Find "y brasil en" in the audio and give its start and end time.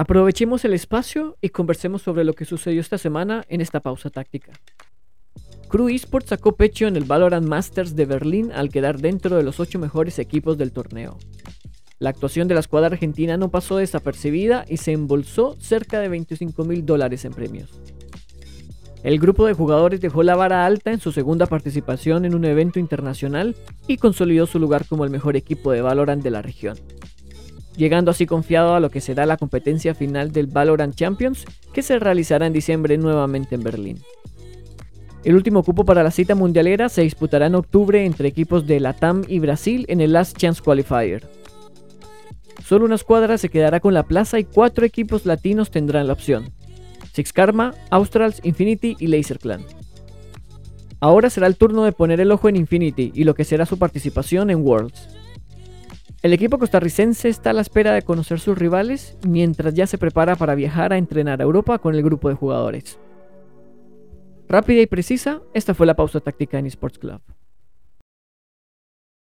39.28-40.00